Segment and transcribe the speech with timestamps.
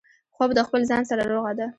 [0.35, 1.67] خوب د خپل ځان سره روغه ده